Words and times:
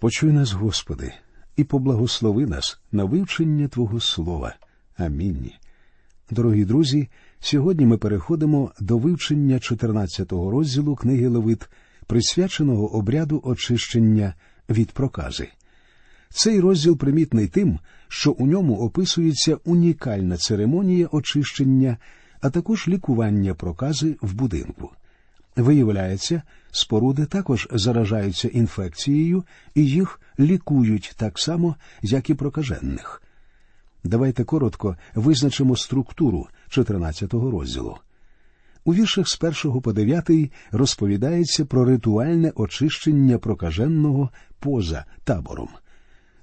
Почуй 0.00 0.32
нас, 0.32 0.52
Господи, 0.52 1.12
і 1.56 1.64
поблагослови 1.64 2.46
нас 2.46 2.80
на 2.92 3.04
вивчення 3.04 3.68
Твого 3.68 4.00
Слова. 4.00 4.54
Амінь. 4.96 5.50
Дорогі 6.30 6.64
друзі, 6.64 7.08
сьогодні 7.40 7.86
ми 7.86 7.96
переходимо 7.98 8.72
до 8.80 8.98
вивчення 8.98 9.54
14-го 9.54 10.50
розділу 10.50 10.96
книги 10.96 11.28
Левит, 11.28 11.68
присвяченого 12.06 12.94
обряду 12.94 13.40
очищення 13.44 14.34
від 14.68 14.92
прокази. 14.92 15.48
Цей 16.30 16.60
розділ 16.60 16.98
примітний 16.98 17.48
тим, 17.48 17.78
що 18.08 18.32
у 18.32 18.46
ньому 18.46 18.76
описується 18.76 19.56
унікальна 19.64 20.36
церемонія 20.36 21.08
очищення, 21.12 21.96
а 22.40 22.50
також 22.50 22.88
лікування 22.88 23.54
прокази 23.54 24.16
в 24.22 24.34
будинку. 24.34 24.90
Виявляється, 25.60 26.42
споруди 26.70 27.26
також 27.26 27.68
заражаються 27.70 28.48
інфекцією 28.48 29.44
і 29.74 29.86
їх 29.86 30.20
лікують 30.38 31.14
так 31.16 31.38
само, 31.38 31.76
як 32.02 32.30
і 32.30 32.34
прокажених. 32.34 33.22
Давайте 34.04 34.44
коротко 34.44 34.96
визначимо 35.14 35.76
структуру 35.76 36.48
14-го 36.70 37.50
розділу. 37.50 37.96
У 38.84 38.94
віршах 38.94 39.28
з 39.28 39.38
1 39.64 39.80
по 39.80 39.92
9 39.92 40.30
розповідається 40.70 41.64
про 41.64 41.84
ритуальне 41.84 42.52
очищення 42.54 43.38
прокаженого 43.38 44.30
поза 44.58 45.04
табором. 45.24 45.68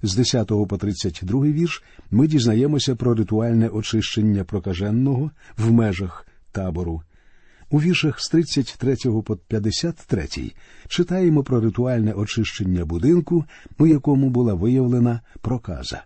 З 0.02 0.16
10 0.16 0.47
по 0.47 0.77
32 0.77 1.41
вірш 1.41 1.84
ми 2.11 2.27
дізнаємося 2.27 2.95
про 2.95 3.13
ритуальне 3.13 3.70
очищення 3.70 4.44
прокаженого 4.44 5.31
в 5.58 5.72
межах 5.72 6.27
табору. 6.52 7.02
У 7.70 7.81
віршах 7.81 8.20
з 8.20 8.30
33 8.30 8.95
по 9.26 9.35
53 9.35 10.27
читаємо 10.88 11.44
про 11.44 11.62
ритуальне 11.62 12.13
очищення 12.13 12.85
будинку, 12.85 13.45
у 13.77 13.88
якому 13.88 14.30
була 14.30 14.53
виявлена 14.53 15.21
проказа. 15.41 16.03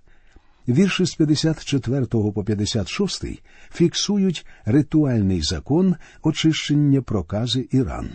Вірші 0.68 1.06
з 1.06 1.16
54 1.16 2.06
по 2.06 2.44
56 2.44 3.26
фіксують 3.74 4.46
ритуальний 4.66 5.42
закон 5.42 5.96
очищення 6.24 7.02
прокази 7.02 7.68
і 7.72 7.84
ран. 7.84 8.10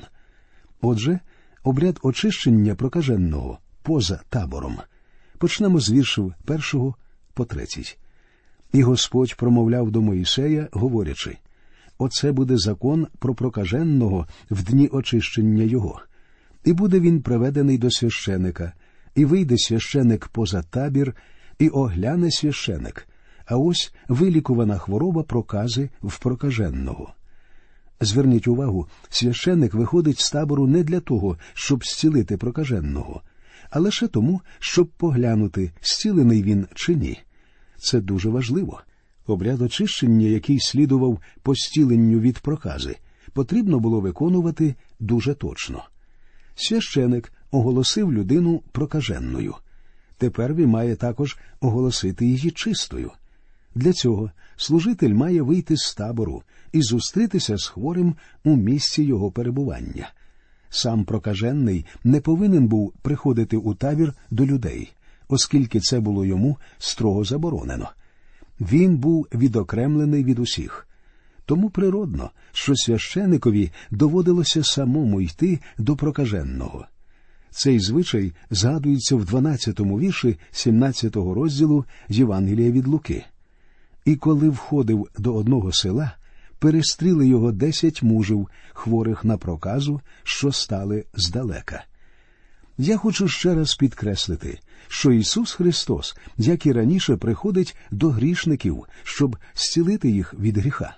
Отже, 0.81 1.21
обряд 1.63 1.99
очищення 2.03 2.75
прокаженого 2.75 3.59
поза 3.83 4.21
табором. 4.29 4.77
Почнемо 5.39 5.81
з 5.81 5.91
віршів 5.91 6.35
першого 6.45 6.95
по 7.35 7.45
третій. 7.45 7.97
І 8.73 8.83
Господь 8.83 9.37
промовляв 9.37 9.91
до 9.91 10.03
Моїсея, 10.03 10.69
говорячи 10.73 11.39
Оце 11.99 12.33
буде 12.33 12.57
закон 12.57 13.07
про 13.19 13.35
прокаженого 13.35 14.27
в 14.51 14.63
дні 14.63 14.89
очищення 14.89 15.63
його, 15.63 16.01
і 16.65 16.73
буде 16.73 17.01
він 17.01 17.23
приведений 17.23 17.79
до 17.79 17.91
священика, 17.91 18.73
і 19.15 19.25
вийде 19.25 19.59
священик 19.59 20.29
поза 20.29 20.63
табір, 20.63 21.17
і 21.59 21.69
огляне 21.69 22.31
священик, 22.31 23.09
а 23.47 23.57
ось 23.57 23.95
вилікувана 24.09 24.79
хвороба 24.79 25.23
прокази 25.23 25.91
в 26.03 26.19
прокаженного. 26.19 27.15
Зверніть 28.01 28.49
увагу, 28.49 28.89
священник 29.09 29.75
виходить 29.75 30.21
з 30.21 30.31
табору 30.31 30.67
не 30.67 30.83
для 30.83 31.01
того, 31.01 31.39
щоб 31.55 31.85
зцілити 31.85 32.37
прокаженного, 32.37 33.23
а 33.71 33.81
лише 33.81 34.09
тому, 34.09 34.41
щоб 34.59 34.89
поглянути, 34.89 35.73
зцілений 35.83 36.43
він 36.43 36.67
чи 36.75 36.95
ні. 36.95 37.19
Це 37.77 38.01
дуже 38.01 38.29
важливо. 38.29 38.81
Обряд 39.27 39.63
очищення, 39.63 40.27
який 40.27 40.61
слідував 40.61 41.21
постіленню 41.43 42.21
від 42.21 42.39
прокази, 42.39 42.97
потрібно 43.33 43.81
було 43.81 44.01
виконувати 44.01 44.75
дуже 45.01 45.35
точно. 45.35 45.85
Священик 46.55 47.33
оголосив 47.51 48.13
людину 48.13 48.63
прокаженною. 48.73 49.55
Тепер 50.19 50.55
він 50.55 50.69
має 50.69 50.97
також 50.97 51.39
оголосити 51.61 52.27
її 52.27 52.51
чистою. 52.51 53.11
Для 53.75 53.93
цього 53.93 54.31
служитель 54.57 55.15
має 55.15 55.43
вийти 55.43 55.77
з 55.77 55.95
табору 55.95 56.43
і 56.73 56.83
зустрітися 56.83 57.57
з 57.57 57.67
хворим 57.67 58.15
у 58.45 58.57
місці 58.57 59.03
його 59.03 59.31
перебування. 59.31 60.11
Сам 60.71 61.05
прокажений 61.05 61.87
не 62.05 62.21
повинен 62.21 62.67
був 62.67 62.93
приходити 63.03 63.57
у 63.57 63.75
табір 63.75 64.15
до 64.31 64.47
людей, 64.47 64.93
оскільки 65.29 65.81
це 65.81 66.01
було 66.01 66.25
йому 66.25 66.59
строго 66.79 67.25
заборонено. 67.25 67.89
Він 68.61 68.97
був 68.97 69.27
відокремлений 69.35 70.25
від 70.25 70.39
усіх. 70.39 70.89
Тому 71.45 71.71
природно, 71.71 72.31
що 72.53 72.77
священикові 72.77 73.71
доводилося 73.91 74.65
самому 74.65 75.21
йти 75.21 75.61
до 75.79 75.97
прокаженного. 75.97 76.87
Цей 77.51 77.81
звичай 77.81 78.33
згадується 78.51 79.17
в 79.17 79.25
12-му 79.25 79.99
вірші 79.99 80.39
17-го 80.53 81.35
розділу 81.35 81.85
Євангелія 82.09 82.71
від 82.71 82.87
Луки. 82.87 83.25
І 84.05 84.17
коли 84.17 84.49
входив 84.49 85.09
до 85.19 85.35
одного 85.35 85.73
села, 85.73 86.13
перестріли 86.59 87.27
його 87.27 87.53
десять 87.53 88.03
мужів, 88.03 88.49
хворих 88.73 89.25
на 89.25 89.37
проказу, 89.37 90.01
що 90.23 90.53
стали 90.53 91.05
здалека. 91.15 91.85
Я 92.79 92.97
хочу 92.97 93.29
ще 93.29 93.55
раз 93.55 93.75
підкреслити, 93.75 94.59
що 94.89 95.13
Ісус 95.13 95.53
Христос, 95.53 96.17
як 96.37 96.67
і 96.67 96.73
раніше, 96.73 97.17
приходить 97.17 97.77
до 97.91 98.11
грішників, 98.11 98.85
щоб 99.03 99.37
зцілити 99.55 100.11
їх 100.11 100.35
від 100.35 100.59
гріха. 100.59 100.97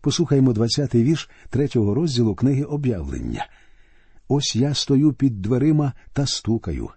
Послухаймо 0.00 0.52
20-й 0.52 1.02
вірш 1.02 1.30
третього 1.50 1.94
розділу 1.94 2.34
книги 2.34 2.62
об'явлення. 2.62 3.46
Ось 4.28 4.56
я 4.56 4.74
стою 4.74 5.12
під 5.12 5.42
дверима 5.42 5.92
та 6.12 6.26
стукаю. 6.26 6.90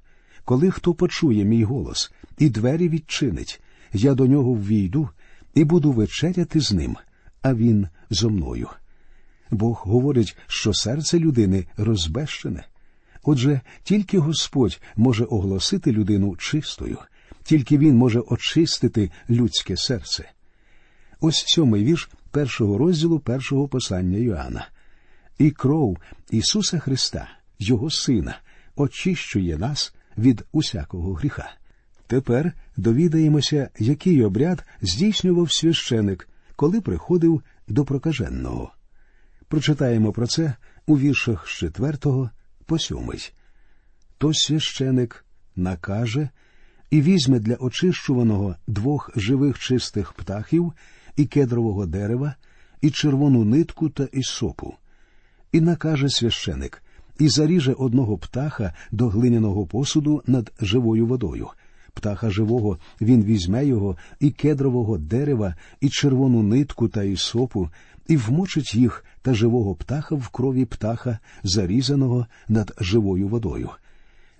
Коли 0.45 0.71
хто 0.71 0.93
почує 0.93 1.45
мій 1.45 1.63
голос 1.63 2.11
і 2.37 2.49
двері 2.49 2.89
відчинить, 2.89 3.61
я 3.93 4.13
до 4.13 4.25
нього 4.27 4.53
ввійду 4.53 5.09
і 5.53 5.63
буду 5.63 5.91
вечеряти 5.91 6.59
з 6.59 6.71
ним, 6.71 6.97
а 7.41 7.53
він 7.53 7.87
зо 8.09 8.29
мною. 8.29 8.67
Бог 9.51 9.81
говорить, 9.85 10.37
що 10.47 10.73
серце 10.73 11.19
людини 11.19 11.65
розбещене. 11.77 12.63
Отже, 13.23 13.61
тільки 13.83 14.19
Господь 14.19 14.81
може 14.95 15.25
оголосити 15.25 15.91
людину 15.91 16.35
чистою, 16.35 16.97
тільки 17.43 17.77
Він 17.77 17.95
може 17.95 18.19
очистити 18.19 19.11
людське 19.29 19.77
серце. 19.77 20.31
Ось 21.19 21.43
сьомий 21.47 21.83
вірш 21.83 22.09
першого 22.31 22.77
розділу 22.77 23.19
першого 23.19 23.67
послання 23.67 24.17
Йоанна. 24.17 24.67
І 25.37 25.51
кров 25.51 25.97
Ісуса 26.31 26.79
Христа, 26.79 27.29
Його 27.59 27.89
Сина, 27.89 28.39
очищує 28.75 29.57
нас 29.57 29.93
від 30.17 30.45
усякого 30.51 31.13
гріха. 31.13 31.51
Тепер 32.07 32.53
довідаємося, 32.77 33.69
який 33.79 34.23
обряд 34.23 34.65
здійснював 34.81 35.51
священик, 35.51 36.29
коли 36.55 36.81
приходив 36.81 37.41
до 37.67 37.85
прокаженого. 37.85 38.71
Прочитаємо 39.47 40.11
про 40.11 40.27
це 40.27 40.53
у 40.87 40.97
віршах 40.97 41.47
з 41.47 41.51
4 41.51 41.97
по 42.69 42.77
7. 42.77 42.97
То 44.17 44.33
священик 44.33 45.25
накаже 45.55 46.29
і 46.89 47.01
візьме 47.01 47.39
для 47.39 47.55
очищуваного 47.55 48.55
двох 48.67 49.09
живих 49.15 49.59
чистих 49.59 50.13
птахів 50.13 50.73
і 51.15 51.25
кедрового 51.25 51.85
дерева, 51.85 52.35
і 52.81 52.89
червону 52.89 53.45
нитку 53.45 53.89
та 53.89 54.03
ісопу. 54.03 54.73
І 55.51 55.61
накаже 55.61 56.09
священик, 56.09 56.83
і 57.19 57.29
заріже 57.29 57.73
одного 57.73 58.17
птаха 58.17 58.73
до 58.91 59.07
глиняного 59.07 59.65
посуду 59.65 60.23
над 60.27 60.51
живою 60.61 61.05
водою. 61.05 61.47
Птаха 61.93 62.29
живого 62.29 62.77
він 63.01 63.23
візьме 63.23 63.65
його, 63.65 63.97
і 64.19 64.31
кедрового 64.31 64.97
дерева, 64.97 65.55
і 65.81 65.89
червону 65.89 66.43
нитку 66.43 66.87
та 66.87 67.03
ісопу, 67.03 67.69
і 68.09 68.17
вмочить 68.17 68.75
їх 68.75 69.05
та 69.21 69.33
живого 69.33 69.75
птаха 69.75 70.15
в 70.15 70.29
крові 70.29 70.65
птаха, 70.65 71.19
зарізаного 71.43 72.27
над 72.47 72.75
живою 72.79 73.27
водою, 73.27 73.69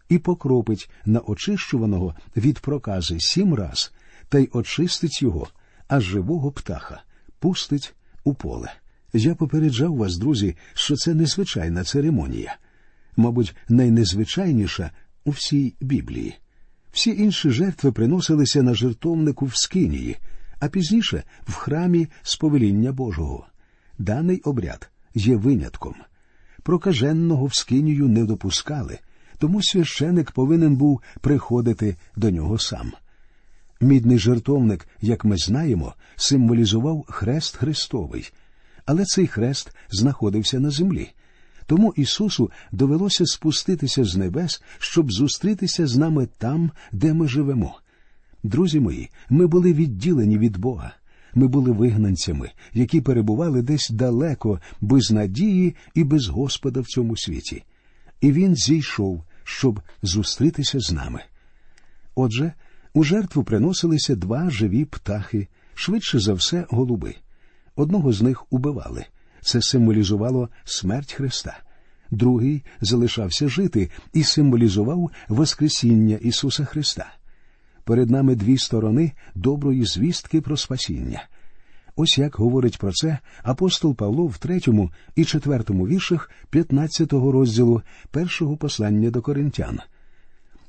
і 0.10 0.18
покропить 0.18 0.90
на 1.06 1.20
очищуваного 1.20 2.16
від 2.38 2.60
прокази 2.60 3.20
сім 3.20 3.54
раз, 3.54 3.94
та 4.30 4.40
й 4.40 4.50
очистить 4.54 5.22
його, 5.22 5.48
а 5.88 6.00
живого 6.00 6.52
птаха 6.52 7.02
пустить 7.40 7.96
у 8.24 8.34
поле. 8.34 8.74
Я 9.14 9.36
попереджав 9.36 9.96
вас, 9.96 10.18
друзі, 10.18 10.56
що 10.74 10.96
це 10.96 11.14
незвичайна 11.14 11.84
церемонія, 11.84 12.58
мабуть, 13.18 13.56
найнезвичайніша 13.68 14.92
у 15.26 15.32
всій 15.32 15.76
Біблії. 15.82 16.36
Всі 16.92 17.10
інші 17.10 17.50
жертви 17.50 17.92
приносилися 17.92 18.64
на 18.64 18.74
жертовнику 18.74 19.46
в 19.46 19.56
Скинії, 19.56 20.18
а 20.60 20.68
пізніше 20.68 21.24
в 21.48 21.54
храмі 21.54 22.08
сповеління 22.24 22.92
Божого. 22.92 23.46
Даний 24.00 24.42
обряд 24.42 24.90
є 25.14 25.36
винятком. 25.36 25.96
Прокаженного 26.64 27.46
в 27.46 27.56
Скинію 27.56 28.08
не 28.08 28.26
допускали, 28.26 29.00
тому 29.38 29.64
священик 29.64 30.32
повинен 30.32 30.76
був 30.76 31.02
приходити 31.22 31.96
до 32.16 32.30
нього 32.30 32.60
сам. 32.60 32.92
Мідний 33.82 34.20
жертовник, 34.20 34.88
як 35.02 35.26
ми 35.26 35.38
знаємо, 35.38 35.94
символізував 36.16 37.06
хрест 37.08 37.56
Христовий, 37.56 38.32
але 38.86 39.06
цей 39.06 39.28
хрест 39.28 39.76
знаходився 39.90 40.60
на 40.60 40.70
землі. 40.70 41.10
Тому 41.66 41.94
Ісусу 41.98 42.52
довелося 42.72 43.26
спуститися 43.26 44.04
з 44.04 44.16
небес, 44.16 44.62
щоб 44.80 45.12
зустрітися 45.12 45.88
з 45.88 45.98
нами 45.98 46.28
там, 46.38 46.72
де 46.92 47.14
ми 47.14 47.28
живемо. 47.28 47.80
Друзі 48.44 48.80
мої, 48.80 49.10
ми 49.30 49.48
були 49.48 49.74
відділені 49.74 50.38
від 50.38 50.58
Бога. 50.58 50.94
Ми 51.36 51.48
були 51.48 51.72
вигнанцями, 51.72 52.52
які 52.74 53.02
перебували 53.02 53.62
десь 53.62 53.90
далеко, 53.90 54.60
без 54.82 55.12
надії 55.12 55.76
і 55.94 56.04
без 56.04 56.28
Господа 56.28 56.82
в 56.82 56.86
цьому 56.86 57.18
світі. 57.18 57.64
І 58.22 58.32
Він 58.32 58.56
зійшов, 58.56 59.24
щоб 59.44 59.82
зустрітися 60.02 60.80
з 60.80 60.92
нами. 60.92 61.24
Отже, 62.16 62.54
у 62.94 63.04
жертву 63.04 63.44
приносилися 63.44 64.16
два 64.16 64.50
живі 64.50 64.86
птахи, 64.86 65.48
швидше 65.74 66.20
за 66.20 66.34
все, 66.34 66.66
голуби. 66.70 67.16
Одного 67.76 68.14
з 68.14 68.22
них 68.22 68.46
убивали. 68.54 69.06
Це 69.42 69.62
символізувало 69.62 70.50
смерть 70.64 71.14
Христа. 71.14 71.58
Другий 72.12 72.64
залишався 72.82 73.50
жити 73.50 73.90
і 74.14 74.24
символізував 74.24 75.12
Воскресіння 75.28 76.16
Ісуса 76.16 76.66
Христа. 76.66 77.14
Перед 77.90 78.10
нами 78.10 78.36
дві 78.36 78.58
сторони 78.58 79.12
доброї 79.36 79.86
звістки 79.86 80.42
про 80.42 80.58
спасіння. 80.58 81.28
Ось 81.96 82.18
як 82.18 82.36
говорить 82.36 82.78
про 82.78 82.92
це 82.92 83.18
апостол 83.44 83.96
Павло 83.96 84.28
в 84.28 84.38
третьому 84.38 84.92
і 85.16 85.26
четвертому 85.26 85.88
віршах 85.88 86.32
15-го 86.52 87.32
розділу 87.32 87.82
першого 88.12 88.58
послання 88.58 89.10
до 89.10 89.22
коринтян. 89.22 89.80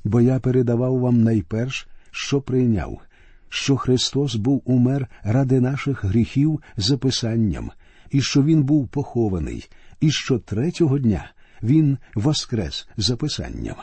Бо 0.03 0.21
я 0.21 0.39
передавав 0.39 0.99
вам 0.99 1.23
найперш, 1.23 1.87
що 2.11 2.41
прийняв, 2.41 3.01
що 3.49 3.77
Христос 3.77 4.35
був 4.35 4.61
умер 4.65 5.07
ради 5.23 5.59
наших 5.59 6.05
гріхів 6.05 6.61
за 6.77 6.97
Писанням, 6.97 7.71
і 8.11 8.21
що 8.21 8.43
Він 8.43 8.63
був 8.63 8.87
похований, 8.87 9.69
і 9.99 10.11
що 10.11 10.39
третього 10.39 10.99
дня 10.99 11.31
Він 11.63 11.97
воскрес 12.15 12.87
за 12.97 13.15
Писанням. 13.15 13.75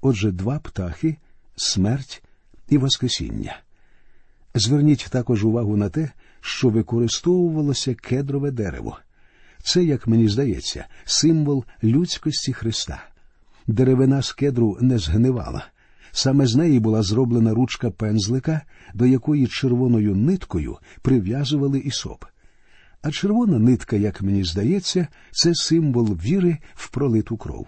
Отже, 0.00 0.32
два 0.32 0.58
птахи 0.58 1.16
смерть 1.56 2.22
і 2.70 2.78
Воскресіння. 2.78 3.60
Зверніть 4.54 5.06
також 5.10 5.44
увагу 5.44 5.76
на 5.76 5.88
те, 5.88 6.10
що 6.40 6.68
використовувалося 6.68 7.94
кедрове 7.94 8.50
дерево. 8.50 8.98
Це, 9.62 9.84
як 9.84 10.06
мені 10.06 10.28
здається, 10.28 10.84
символ 11.04 11.64
людськості 11.84 12.52
Христа. 12.52 13.02
Деревина 13.66 14.22
з 14.22 14.32
кедру 14.32 14.78
не 14.80 14.98
згнивала. 14.98 15.66
Саме 16.12 16.46
з 16.46 16.56
неї 16.56 16.80
була 16.80 17.02
зроблена 17.02 17.54
ручка 17.54 17.90
пензлика, 17.90 18.60
до 18.94 19.06
якої 19.06 19.46
червоною 19.46 20.14
ниткою 20.16 20.78
прив'язували 21.02 21.78
ісоп. 21.78 22.24
А 23.02 23.10
червона 23.10 23.58
нитка, 23.58 23.96
як 23.96 24.22
мені 24.22 24.44
здається, 24.44 25.06
це 25.30 25.54
символ 25.54 26.06
віри 26.06 26.58
в 26.74 26.90
пролиту 26.90 27.36
кров. 27.36 27.66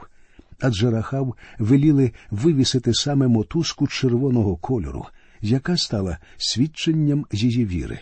Адже 0.62 0.90
рахав 0.90 1.36
веліли 1.58 2.12
вивісити 2.30 2.94
саме 2.94 3.28
мотузку 3.28 3.86
червоного 3.86 4.56
кольору, 4.56 5.06
яка 5.40 5.76
стала 5.76 6.18
свідченням 6.36 7.26
її 7.32 7.66
віри. 7.66 7.98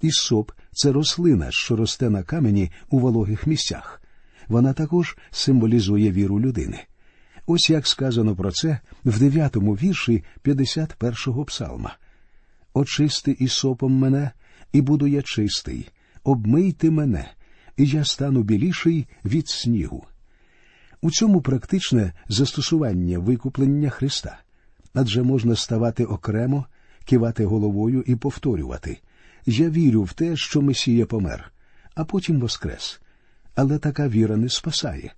Ісоп 0.00 0.52
це 0.72 0.92
рослина, 0.92 1.46
що 1.50 1.76
росте 1.76 2.10
на 2.10 2.22
камені 2.22 2.70
у 2.90 2.98
вологих 2.98 3.46
місцях. 3.46 4.02
Вона 4.48 4.72
також 4.72 5.16
символізує 5.30 6.12
віру 6.12 6.40
людини. 6.40 6.80
Ось 7.46 7.70
як 7.70 7.86
сказано 7.86 8.36
про 8.36 8.52
це 8.52 8.78
в 9.04 9.18
дев'ятому 9.18 9.74
вірші 9.74 10.24
51-го 10.44 11.44
псалма. 11.44 11.96
Очисти 12.74 13.36
ісопом 13.38 13.92
мене, 13.92 14.30
і 14.72 14.80
буду 14.80 15.06
я 15.06 15.22
чистий, 15.22 15.88
обмийте 16.24 16.90
мене, 16.90 17.30
і 17.76 17.86
я 17.86 18.04
стану 18.04 18.42
біліший 18.42 19.06
від 19.24 19.48
снігу. 19.48 20.06
У 21.04 21.10
цьому 21.10 21.40
практичне 21.40 22.12
застосування 22.28 23.18
викуплення 23.18 23.90
Христа, 23.90 24.38
адже 24.94 25.22
можна 25.22 25.56
ставати 25.56 26.04
окремо, 26.04 26.64
кивати 27.04 27.44
головою 27.44 28.04
і 28.06 28.16
повторювати 28.16 28.98
Я 29.46 29.70
вірю 29.70 30.02
в 30.02 30.12
те, 30.12 30.36
що 30.36 30.62
Месія 30.62 31.06
помер, 31.06 31.52
а 31.94 32.04
потім 32.04 32.40
воскрес. 32.40 33.00
Але 33.54 33.78
така 33.78 34.08
віра 34.08 34.36
не 34.36 34.48
спасає. 34.48 35.14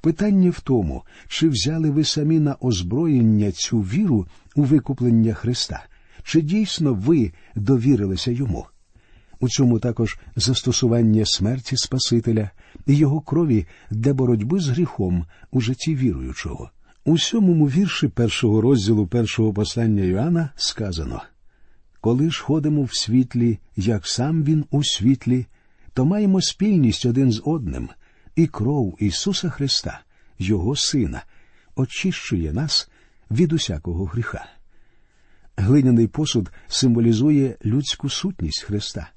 Питання 0.00 0.50
в 0.50 0.60
тому, 0.60 1.02
чи 1.28 1.48
взяли 1.48 1.90
ви 1.90 2.04
самі 2.04 2.40
на 2.40 2.56
озброєння 2.60 3.52
цю 3.52 3.80
віру 3.80 4.26
у 4.54 4.62
викуплення 4.62 5.34
Христа, 5.34 5.84
чи 6.22 6.40
дійсно 6.40 6.94
ви 6.94 7.32
довірилися 7.54 8.30
йому? 8.30 8.66
У 9.40 9.48
цьому 9.48 9.78
також 9.78 10.18
застосування 10.36 11.26
смерті 11.26 11.76
Спасителя 11.76 12.50
і 12.86 12.96
його 12.96 13.20
крові 13.20 13.66
для 13.90 14.14
боротьби 14.14 14.60
з 14.60 14.68
гріхом 14.68 15.26
у 15.50 15.60
житті 15.60 15.96
віруючого. 15.96 16.70
У 17.04 17.18
сьомому 17.18 17.66
вірші 17.66 18.08
першого 18.08 18.60
розділу 18.60 19.06
першого 19.06 19.52
послання 19.52 20.04
Йоанна 20.04 20.50
сказано 20.56 21.22
Коли 22.00 22.30
ж 22.30 22.42
ходимо 22.42 22.82
в 22.82 22.94
світлі, 22.94 23.58
як 23.76 24.06
сам 24.06 24.44
він 24.44 24.64
у 24.70 24.84
світлі, 24.84 25.46
то 25.92 26.04
маємо 26.04 26.40
спільність 26.40 27.06
один 27.06 27.32
з 27.32 27.42
одним, 27.44 27.88
і 28.36 28.46
кров 28.46 28.96
Ісуса 28.98 29.50
Христа, 29.50 30.00
Його 30.38 30.76
Сина, 30.76 31.22
очищує 31.76 32.52
нас 32.52 32.90
від 33.30 33.52
усякого 33.52 34.04
гріха. 34.04 34.46
Глиняний 35.56 36.06
посуд 36.06 36.50
символізує 36.68 37.56
людську 37.64 38.08
сутність 38.08 38.62
Христа. 38.62 39.10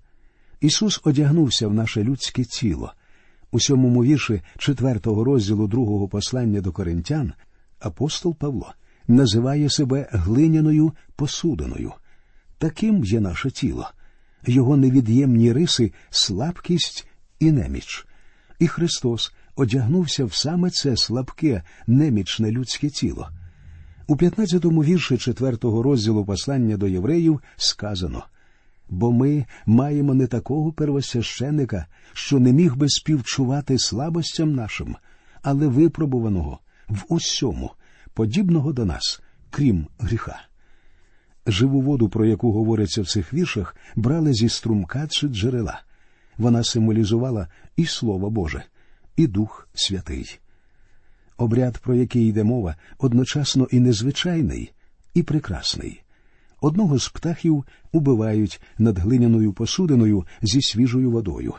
Ісус 0.63 1.01
одягнувся 1.04 1.68
в 1.68 1.74
наше 1.74 2.04
людське 2.04 2.44
тіло. 2.44 2.94
У 3.51 3.60
сьомому 3.60 4.04
вірші 4.04 4.42
четвертого 4.57 5.24
розділу 5.24 5.68
другого 5.68 6.07
послання 6.07 6.62
до 6.62 6.71
коринтян 6.71 7.33
апостол 7.80 8.36
Павло 8.36 8.74
називає 9.07 9.69
себе 9.69 10.07
глиняною 10.12 10.92
посудиною. 11.15 11.92
Таким 12.57 13.04
є 13.04 13.19
наше 13.19 13.51
тіло, 13.51 13.89
його 14.48 14.77
невід'ємні 14.77 15.54
риси, 15.54 15.92
слабкість 16.10 17.07
і 17.39 17.51
неміч. 17.51 18.07
І 18.59 18.68
Христос 18.68 19.33
одягнувся 19.56 20.25
в 20.25 20.33
саме 20.33 20.69
це 20.69 20.98
слабке, 20.98 21.63
немічне 21.88 22.51
людське 22.51 22.89
тіло. 22.89 23.30
У 24.07 24.16
15-му 24.16 24.83
вірші 24.83 25.18
четвертого 25.18 25.83
розділу 25.83 26.25
послання 26.25 26.77
до 26.77 26.88
євреїв 26.88 27.42
сказано 27.57 28.24
бо 28.94 29.12
ми 29.12 29.45
маємо 29.66 30.13
не 30.13 30.28
такого 30.28 30.72
первосвященика, 30.72 31.86
що 32.13 32.40
не 32.40 32.54
міг 32.54 32.75
би 32.75 32.90
співчувати 32.90 33.80
слабостям 33.80 34.56
нашим, 34.56 34.95
але 35.42 35.68
випробуваного 35.68 36.60
в 36.90 37.04
усьому, 37.07 37.72
подібного 38.13 38.74
до 38.74 38.86
нас, 38.86 39.22
крім 39.50 39.88
гріха. 40.00 40.42
Живу 41.47 41.81
воду, 41.81 42.09
про 42.09 42.26
яку 42.26 42.52
говориться 42.52 43.02
в 43.02 43.07
цих 43.07 43.33
віршах, 43.33 43.76
брали 43.95 44.33
зі 44.33 44.50
струмка 44.50 45.07
чи 45.07 45.28
джерела. 45.28 45.81
Вона 46.38 46.64
символізувала 46.64 47.47
і 47.76 47.85
Слово 47.85 48.30
Боже, 48.30 48.64
і 49.16 49.28
Дух 49.28 49.68
Святий. 49.73 50.40
Обряд, 51.38 51.78
про 51.78 51.95
який 51.95 52.28
йде 52.28 52.44
мова, 52.44 52.76
одночасно 52.97 53.68
і 53.71 53.80
незвичайний, 53.80 54.71
і 55.14 55.23
прекрасний. 55.23 56.04
Одного 56.63 56.99
з 56.99 57.09
птахів 57.09 57.65
убивають 57.91 58.61
над 58.77 58.99
глиняною 58.99 59.53
посудиною 59.53 60.25
зі 60.41 60.61
свіжою 60.61 61.11
водою. 61.11 61.53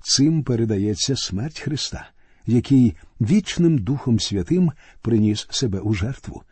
Цим 0.00 0.42
передається 0.42 1.16
смерть 1.16 1.60
Христа, 1.60 2.08
який 2.46 2.96
вічним 3.20 3.78
Духом 3.78 4.20
Святим 4.20 4.72
приніс 5.02 5.46
себе 5.50 5.80
у 5.80 5.94
жертву. 5.94 6.42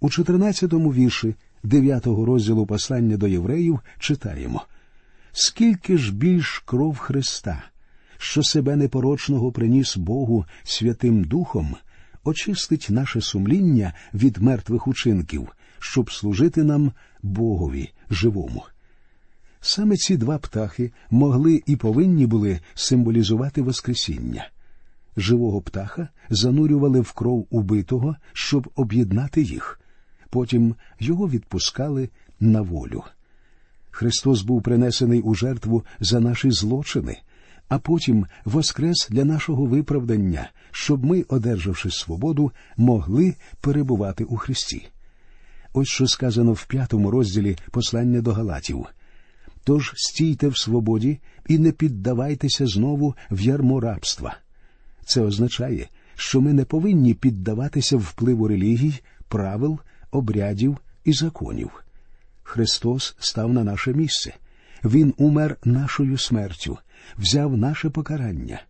У 0.00 0.08
14-му 0.08 0.92
вірші 0.92 1.34
9-го 1.64 2.24
розділу 2.24 2.66
послання 2.66 3.16
до 3.16 3.26
євреїв 3.28 3.80
читаємо 3.98 4.62
Скільки 5.32 5.98
ж 5.98 6.14
більш 6.14 6.62
кров 6.64 6.96
Христа, 6.96 7.62
що 8.18 8.42
себе 8.42 8.76
непорочного 8.76 9.52
приніс 9.52 9.96
Богу 9.96 10.46
Святим 10.64 11.24
Духом, 11.24 11.76
очистить 12.24 12.86
наше 12.90 13.20
сумління 13.20 13.92
від 14.12 14.36
мертвих 14.36 14.88
учинків 14.88 15.48
щоб 15.84 16.12
служити 16.12 16.62
нам 16.64 16.92
Богові 17.24 17.90
живому. 18.10 18.62
Саме 19.60 19.96
ці 19.96 20.16
два 20.16 20.38
птахи 20.38 20.92
могли 21.10 21.62
і 21.66 21.76
повинні 21.76 22.26
були 22.26 22.60
символізувати 22.74 23.62
Воскресіння. 23.62 24.48
Живого 25.16 25.60
птаха 25.60 26.08
занурювали 26.30 27.00
в 27.00 27.12
кров 27.12 27.46
убитого, 27.50 28.16
щоб 28.32 28.70
об'єднати 28.74 29.42
їх. 29.42 29.80
Потім 30.30 30.74
його 31.00 31.28
відпускали 31.28 32.08
на 32.40 32.60
волю. 32.60 33.02
Христос 33.90 34.42
був 34.42 34.62
принесений 34.62 35.20
у 35.20 35.34
жертву 35.34 35.84
за 36.00 36.20
наші 36.20 36.50
злочини, 36.50 37.18
а 37.68 37.78
потім 37.78 38.26
воскрес 38.44 39.08
для 39.10 39.24
нашого 39.24 39.64
виправдання, 39.66 40.50
щоб 40.70 41.04
ми, 41.04 41.22
одержавши 41.22 41.90
свободу, 41.90 42.52
могли 42.76 43.34
перебувати 43.60 44.24
у 44.24 44.36
Христі. 44.36 44.88
Ось 45.76 45.88
що 45.88 46.06
сказано 46.06 46.52
в 46.52 46.66
п'ятому 46.66 47.10
розділі 47.10 47.56
послання 47.70 48.20
до 48.20 48.32
Галатів. 48.32 48.86
Тож 49.64 49.92
стійте 49.96 50.48
в 50.48 50.58
свободі 50.58 51.18
і 51.48 51.58
не 51.58 51.72
піддавайтеся 51.72 52.66
знову 52.66 53.14
в 53.30 53.40
ярмо 53.40 53.80
рабства. 53.80 54.36
Це 55.04 55.20
означає, 55.20 55.88
що 56.14 56.40
ми 56.40 56.52
не 56.52 56.64
повинні 56.64 57.14
піддаватися 57.14 57.96
впливу 57.96 58.48
релігій, 58.48 59.00
правил, 59.28 59.78
обрядів 60.10 60.78
і 61.04 61.12
законів. 61.12 61.70
Христос 62.42 63.16
став 63.18 63.52
на 63.52 63.64
наше 63.64 63.92
місце. 63.92 64.34
Він 64.84 65.14
умер 65.16 65.56
нашою 65.64 66.18
смертю, 66.18 66.78
взяв 67.18 67.56
наше 67.56 67.90
покарання, 67.90 68.62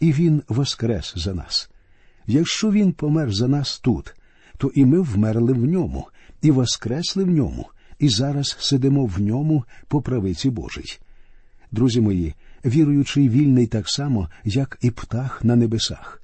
і 0.00 0.12
Він 0.12 0.42
воскрес 0.48 1.12
за 1.16 1.34
нас. 1.34 1.70
Якщо 2.26 2.70
Він 2.70 2.92
помер 2.92 3.32
за 3.32 3.48
нас 3.48 3.78
тут, 3.78 4.14
то 4.58 4.68
і 4.74 4.84
ми 4.84 5.00
вмерли 5.00 5.52
в 5.52 5.64
ньому, 5.64 6.06
і 6.44 6.50
воскресли 6.50 7.24
в 7.24 7.30
ньому, 7.30 7.66
і 7.98 8.08
зараз 8.08 8.56
сидимо 8.60 9.06
в 9.06 9.20
ньому 9.20 9.64
по 9.88 10.02
правиці 10.02 10.50
Божій. 10.50 10.98
Друзі 11.72 12.00
мої, 12.00 12.34
віруючий 12.64 13.28
вільний 13.28 13.66
так 13.66 13.88
само, 13.88 14.28
як 14.44 14.78
і 14.82 14.90
птах 14.90 15.44
на 15.44 15.56
небесах. 15.56 16.22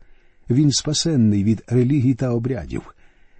Він 0.50 0.72
спасенний 0.72 1.44
від 1.44 1.64
релігій 1.66 2.14
та 2.14 2.30
обрядів. 2.30 2.94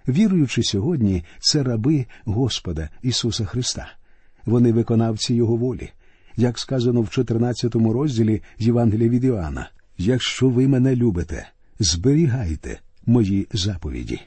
Віруючи 0.07 0.63
сьогодні, 0.63 1.23
це 1.39 1.63
раби 1.63 2.05
Господа 2.25 2.89
Ісуса 3.01 3.45
Христа. 3.45 3.93
Вони 4.45 4.71
виконавці 4.71 5.33
Його 5.33 5.55
волі. 5.55 5.89
Як 6.37 6.59
сказано 6.59 7.01
в 7.01 7.09
14 7.09 7.75
розділі 7.75 8.41
Євангелія 8.57 9.09
від 9.09 9.23
Іоанна, 9.23 9.69
якщо 9.97 10.49
ви 10.49 10.67
мене 10.67 10.95
любите, 10.95 11.49
зберігайте 11.79 12.79
мої 13.05 13.47
заповіді. 13.53 14.19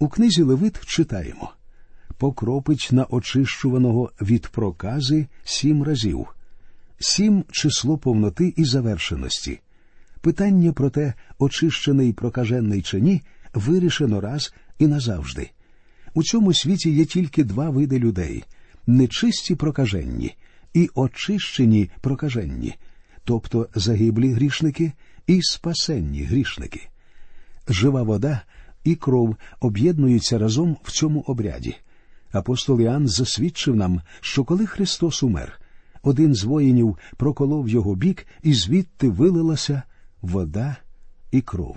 У 0.00 0.08
книзі 0.08 0.42
Левит 0.42 0.84
читаємо 0.86 1.52
покропить 2.18 2.88
на 2.92 3.04
очищуваного 3.04 4.12
від 4.22 4.48
прокази 4.48 5.26
сім 5.44 5.82
разів, 5.82 6.26
сім 6.98 7.44
число 7.50 7.98
повноти 7.98 8.54
і 8.56 8.64
завершеності. 8.64 9.60
Питання 10.20 10.72
про 10.72 10.90
те, 10.90 11.14
очищений 11.38 12.12
прокажений 12.12 12.82
чи 12.82 13.00
ні, 13.00 13.22
вирішено 13.54 14.20
раз 14.20 14.54
і 14.78 14.86
назавжди. 14.86 15.50
У 16.14 16.22
цьому 16.22 16.54
світі 16.54 16.90
є 16.90 17.04
тільки 17.04 17.44
два 17.44 17.70
види 17.70 17.98
людей 17.98 18.44
нечисті 18.86 19.54
прокаженні 19.54 20.34
і 20.74 20.90
очищені 20.94 21.90
прокаженні, 22.00 22.74
тобто 23.24 23.68
загиблі 23.74 24.32
грішники 24.32 24.92
і 25.26 25.42
спасенні 25.42 26.22
грішники. 26.22 26.88
Жива 27.68 28.02
вода 28.02 28.42
і 28.90 28.94
кров 28.94 29.36
об'єднуються 29.60 30.38
разом 30.38 30.76
в 30.82 30.92
цьому 30.92 31.20
обряді. 31.20 31.76
Апостол 32.32 32.80
Іоанн 32.80 33.08
засвідчив 33.08 33.76
нам, 33.76 34.00
що 34.20 34.44
коли 34.44 34.66
Христос 34.66 35.22
умер, 35.22 35.60
один 36.02 36.34
з 36.34 36.44
воїнів 36.44 36.98
проколов 37.16 37.68
його 37.68 37.94
бік, 37.94 38.26
і 38.42 38.54
звідти 38.54 39.08
вилилася 39.08 39.82
вода 40.22 40.76
і 41.30 41.40
кров. 41.40 41.76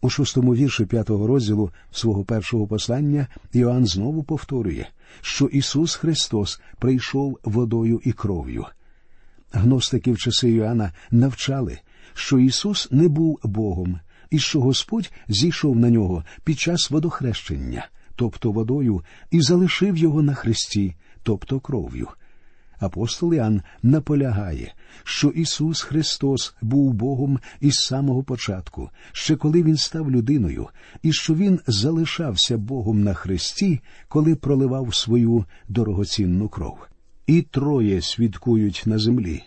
У 0.00 0.10
шостому 0.10 0.54
вірші 0.54 0.84
п'ятого 0.84 1.26
розділу 1.26 1.70
свого 1.92 2.24
першого 2.24 2.66
послання 2.66 3.26
Іоанн 3.52 3.86
знову 3.86 4.22
повторює, 4.22 4.86
що 5.20 5.46
Ісус 5.46 5.94
Христос 5.94 6.60
прийшов 6.78 7.38
водою 7.44 8.00
і 8.04 8.12
кров'ю. 8.12 8.64
Гностики 9.52 10.12
в 10.12 10.18
часи 10.18 10.50
Іоанна 10.50 10.92
навчали, 11.10 11.78
що 12.14 12.38
Ісус 12.38 12.88
не 12.90 13.08
був 13.08 13.40
Богом, 13.44 14.00
і 14.30 14.38
що 14.38 14.60
Господь 14.60 15.12
зійшов 15.28 15.76
на 15.76 15.90
нього 15.90 16.24
під 16.44 16.58
час 16.58 16.90
водохрещення, 16.90 17.88
тобто 18.16 18.52
водою, 18.52 19.02
і 19.30 19.40
залишив 19.40 19.96
його 19.96 20.22
на 20.22 20.34
хресті, 20.34 20.94
тобто 21.22 21.60
кров'ю. 21.60 22.08
Апостол 22.78 23.34
Іоанн 23.34 23.62
наполягає, 23.82 24.74
що 25.04 25.28
Ісус 25.28 25.82
Христос 25.82 26.54
був 26.62 26.94
Богом 26.94 27.38
із 27.60 27.74
самого 27.74 28.22
початку, 28.22 28.90
ще 29.12 29.36
коли 29.36 29.62
Він 29.62 29.76
став 29.76 30.10
людиною, 30.10 30.68
і 31.02 31.12
що 31.12 31.34
Він 31.34 31.60
залишався 31.66 32.58
Богом 32.58 33.02
на 33.02 33.14
хресті, 33.14 33.80
коли 34.08 34.34
проливав 34.34 34.94
свою 34.94 35.44
дорогоцінну 35.68 36.48
кров. 36.48 36.78
І 37.26 37.42
троє 37.42 38.02
свідкують 38.02 38.82
на 38.86 38.98
землі 38.98 39.42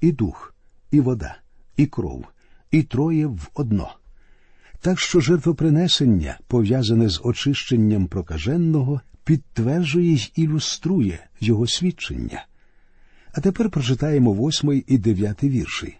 і 0.00 0.12
дух, 0.12 0.54
і 0.90 1.00
вода, 1.00 1.36
і 1.76 1.86
кров, 1.86 2.24
і 2.70 2.82
троє 2.82 3.26
в 3.26 3.48
одно. 3.54 3.90
Так 4.84 5.00
що 5.00 5.20
жертвопринесення, 5.20 6.38
пов'язане 6.46 7.08
з 7.08 7.20
очищенням 7.24 8.06
прокаженого, 8.06 9.00
підтверджує 9.24 10.12
й 10.12 10.32
ілюструє 10.36 11.26
його 11.40 11.66
свідчення. 11.66 12.46
А 13.32 13.40
тепер 13.40 13.70
прочитаємо 13.70 14.32
восьмий 14.32 14.84
і 14.86 14.98
дев'ятий 14.98 15.50
вірші. 15.50 15.96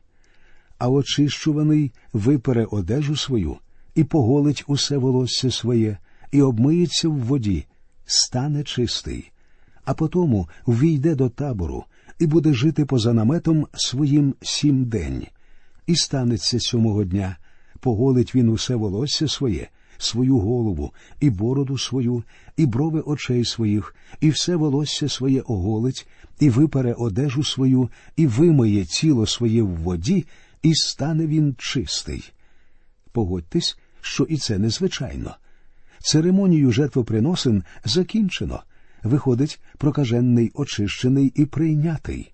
А 0.79 0.89
очищуваний 0.89 1.93
випере 2.13 2.65
одежу 2.65 3.17
свою 3.17 3.57
і 3.95 4.05
поголить 4.05 4.65
усе 4.67 4.97
волосся 4.97 5.51
своє, 5.51 5.99
і 6.33 6.43
обмиється 6.43 7.09
в 7.09 7.19
воді, 7.19 7.67
стане 8.07 8.65
чистий, 8.65 9.31
а 9.85 9.95
потому 9.95 10.49
війде 10.69 11.15
до 11.15 11.29
табору 11.29 11.85
і 12.19 12.27
буде 12.27 12.55
жити 12.55 12.85
поза 12.85 13.13
наметом 13.13 13.67
своїм 13.75 14.35
сім 14.43 14.85
день. 14.85 15.27
І 15.87 15.97
станеться 15.97 16.61
сьомого 16.61 17.05
дня, 17.05 17.37
поголить 17.85 18.35
він 18.35 18.49
усе 18.49 18.75
волосся 18.75 19.29
своє, 19.29 19.69
свою 19.99 20.39
голову, 20.39 20.93
і 21.21 21.31
бороду 21.31 21.79
свою, 21.79 22.25
і 22.57 22.67
брови 22.67 23.01
очей 23.01 23.45
своїх, 23.45 23.97
і 24.21 24.31
все 24.31 24.57
волосся 24.57 25.09
своє 25.09 25.41
оголить, 25.41 26.07
і 26.41 26.51
випере 26.51 26.93
одежу 26.93 27.45
свою, 27.45 27.91
і 28.17 28.27
вимиє 28.27 28.85
тіло 28.85 29.27
своє 29.27 29.63
в 29.63 29.77
воді, 29.77 30.27
і 30.63 30.75
стане 30.75 31.27
він 31.27 31.55
чистий. 31.59 32.33
Погодьтесь, 33.13 33.79
що 34.01 34.25
і 34.25 34.37
це 34.37 34.59
незвичайно. 34.59 35.37
Церемонію 35.99 36.73
жертвоприносин 36.73 37.65
закінчено. 37.85 38.63
Виходить, 39.03 39.61
прокажений, 39.79 40.51
очищений 40.55 41.33
і 41.35 41.47
прийнятий. 41.47 42.33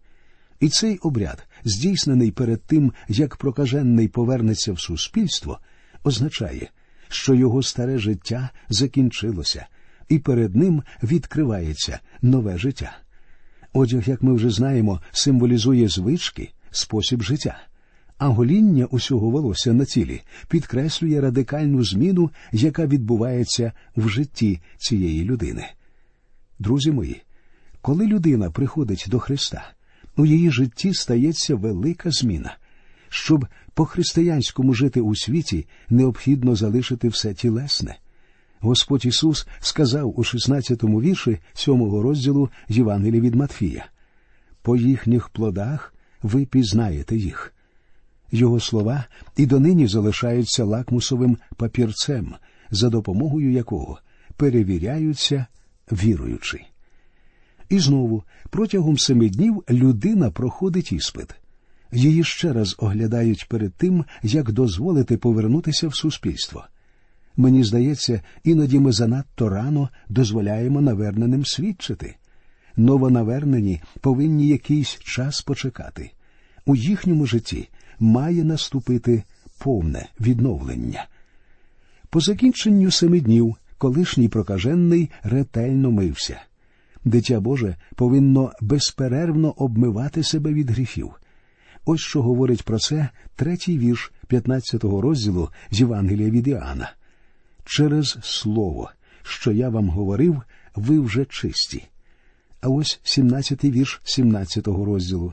І 0.61 0.69
цей 0.69 0.99
обряд, 0.99 1.47
здійснений 1.65 2.31
перед 2.31 2.63
тим, 2.63 2.93
як 3.09 3.37
прокажений 3.37 4.09
повернеться 4.09 4.73
в 4.73 4.81
суспільство, 4.81 5.59
означає, 6.05 6.71
що 7.09 7.35
його 7.35 7.63
старе 7.63 7.99
життя 7.99 8.51
закінчилося, 8.69 9.67
і 10.09 10.19
перед 10.19 10.57
ним 10.57 10.83
відкривається 11.03 11.99
нове 12.23 12.59
життя. 12.59 12.99
Одяг, 13.73 14.09
як 14.09 14.23
ми 14.23 14.35
вже 14.35 14.51
знаємо, 14.51 15.01
символізує 15.13 15.89
звички, 15.89 16.51
спосіб 16.71 17.23
життя, 17.23 17.59
а 18.19 18.29
гоління 18.29 18.85
усього 18.85 19.31
волосся 19.31 19.73
на 19.73 19.85
тілі 19.85 20.23
підкреслює 20.49 21.21
радикальну 21.21 21.85
зміну, 21.85 22.31
яка 22.53 22.87
відбувається 22.87 23.73
в 23.97 24.09
житті 24.09 24.61
цієї 24.79 25.25
людини. 25.25 25.67
Друзі 26.59 26.93
мої, 26.93 27.23
коли 27.81 28.07
людина 28.07 28.51
приходить 28.51 29.07
до 29.09 29.19
Христа, 29.19 29.71
у 30.21 30.27
її 30.27 30.51
житті 30.51 30.95
стається 30.95 31.55
велика 31.55 32.11
зміна. 32.11 32.57
Щоб 33.09 33.47
по 33.75 33.85
християнському 33.85 34.75
жити 34.75 35.01
у 35.01 35.17
світі, 35.17 35.67
необхідно 35.91 36.57
залишити 36.57 37.09
все 37.09 37.35
тілесне. 37.35 37.99
Господь 38.61 39.07
Ісус 39.07 39.47
сказав 39.61 40.19
у 40.19 40.23
16-му 40.23 41.01
вірші 41.01 41.39
7-го 41.55 42.03
розділу 42.03 42.51
Євангелія 42.69 43.21
від 43.21 43.35
Матфія 43.35 43.87
По 44.63 44.77
їхніх 44.77 45.29
плодах 45.29 45.95
ви 46.23 46.47
пізнаєте 46.47 47.17
їх. 47.17 47.55
Його 48.33 48.61
слова 48.61 49.05
і 49.37 49.47
донині 49.47 49.87
залишаються 49.87 50.65
лакмусовим 50.65 51.39
папірцем, 51.57 52.35
за 52.71 52.89
допомогою 52.89 53.53
якого 53.53 53.99
перевіряються 54.37 55.47
віруючи. 55.93 56.61
І 57.71 57.79
знову 57.79 58.23
протягом 58.51 58.99
семи 58.99 59.29
днів 59.29 59.65
людина 59.71 60.31
проходить 60.31 60.93
іспит. 60.93 61.35
Її 61.93 62.25
ще 62.25 62.53
раз 62.53 62.77
оглядають 62.79 63.47
перед 63.49 63.75
тим, 63.75 64.05
як 64.23 64.53
дозволити 64.53 65.17
повернутися 65.17 65.89
в 65.89 65.97
суспільство. 65.97 66.65
Мені 67.37 67.65
здається, 67.65 68.23
іноді 68.45 68.81
ми 68.81 68.93
занадто 68.93 69.49
рано 69.49 69.89
дозволяємо 70.09 70.81
наверненим 70.81 71.45
свідчити. 71.45 72.17
Новонавернені 72.77 73.81
повинні 74.01 74.49
якийсь 74.49 74.99
час 74.99 75.43
почекати. 75.43 76.11
У 76.67 76.77
їхньому 76.77 77.27
житті 77.27 77.69
має 77.99 78.45
наступити 78.45 79.23
повне 79.59 80.09
відновлення. 80.21 81.07
По 82.11 82.21
закінченню 82.21 82.91
семи 82.91 83.21
днів 83.21 83.57
колишній 83.79 84.29
прокажений 84.29 85.11
ретельно 85.23 85.91
мився. 85.91 86.41
Дитя 87.05 87.41
Боже 87.41 87.77
повинно 87.97 88.53
безперервно 88.61 89.51
обмивати 89.51 90.23
себе 90.23 90.53
від 90.53 90.71
гріхів. 90.71 91.11
Ось 91.85 92.01
що 92.01 92.23
говорить 92.23 92.63
про 92.63 92.79
це 92.79 93.09
третій 93.37 93.79
вірш 93.79 94.13
15-го 94.29 95.01
розділу 95.01 95.49
з 95.71 95.81
Євангелія 95.81 96.31
від 96.31 96.49
Іоанна. 96.49 96.93
Через 97.65 98.19
слово, 98.23 98.91
що 99.23 99.53
я 99.53 99.69
вам 99.69 99.89
говорив, 99.89 100.43
ви 100.75 101.01
вже 101.01 101.25
чисті. 101.25 101.89
А 102.61 102.69
ось 102.69 103.01
17-й 103.05 103.71
вірш 103.71 104.01
17-го 104.05 104.85
розділу. 104.85 105.33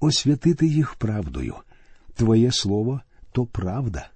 Освятити 0.00 0.66
їх 0.66 0.94
правдою. 0.94 1.54
Твоє 2.14 2.52
слово 2.52 3.00
то 3.32 3.46
правда. 3.46 4.08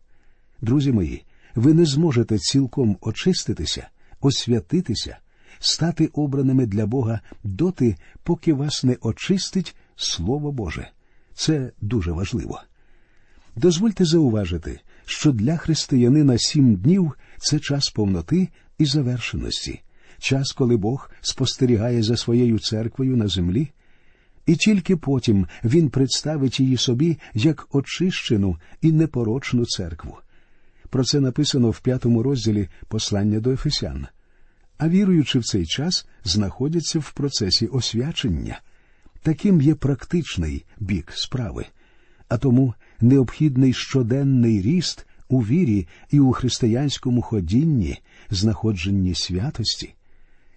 Друзі 0.61 0.93
мої, 0.93 1.25
ви 1.55 1.75
не 1.75 1.85
зможете 1.85 2.39
цілком 2.39 2.97
очиститися, 3.01 3.89
освятитися, 4.21 5.19
стати 5.59 6.11
обраними 6.13 6.67
для 6.67 6.87
Бога 6.87 7.21
доти, 7.45 7.97
поки 8.23 8.53
вас 8.53 8.85
не 8.85 8.97
очистить 9.01 9.77
Слово 9.97 10.53
Боже. 10.53 10.89
Це 11.35 11.73
дуже 11.81 12.13
важливо. 12.13 12.61
Дозвольте 13.57 14.05
зауважити, 14.05 14.81
що 15.07 15.33
для 15.33 15.57
християнина 15.57 16.39
сім 16.39 16.77
днів 16.77 17.13
це 17.39 17.59
час 17.59 17.89
повноти 17.89 18.49
і 18.79 18.85
завершеності, 18.85 19.83
час, 20.19 20.53
коли 20.53 20.77
Бог 20.77 21.11
спостерігає 21.21 22.03
за 22.03 22.17
своєю 22.17 22.59
церквою 22.59 23.17
на 23.17 23.29
землі, 23.29 23.69
і 24.47 24.57
тільки 24.57 24.97
потім 24.97 25.47
він 25.65 25.91
представить 25.91 26.61
її 26.61 26.77
собі 26.77 27.19
як 27.35 27.69
очищену 27.73 28.57
і 28.83 28.93
непорочну 28.93 29.67
церкву. 29.67 30.19
Про 30.91 31.05
це 31.05 31.21
написано 31.21 31.71
в 31.71 31.81
п'ятому 31.81 32.23
розділі 32.23 32.69
послання 32.89 33.41
до 33.41 33.51
Ефесян. 33.51 34.07
А 34.79 34.89
віруючи 34.89 35.39
в 35.39 35.45
цей 35.45 35.67
час, 35.67 36.07
знаходяться 36.25 36.99
в 36.99 37.13
процесі 37.13 37.67
освячення. 37.67 38.61
Таким 39.23 39.61
є 39.61 39.75
практичний 39.75 40.65
бік 40.79 41.13
справи, 41.15 41.67
а 42.29 42.39
тому 42.39 42.75
необхідний 43.01 43.73
щоденний 43.73 44.63
ріст 44.63 45.07
у 45.29 45.41
вірі 45.41 45.87
і 46.11 46.21
у 46.21 46.33
християнському 46.33 47.23
ходінні, 47.23 47.99
знаходженні 48.31 49.15
святості. 49.15 49.95